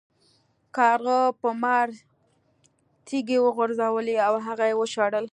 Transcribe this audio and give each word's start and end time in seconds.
کارغه 0.77 1.17
په 1.41 1.49
مار 1.61 1.87
تیږې 3.07 3.37
وغورځولې 3.45 4.15
او 4.27 4.33
هغه 4.45 4.63
یې 4.69 4.75
وشړل. 4.77 5.25